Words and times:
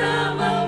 summer. 0.00 0.59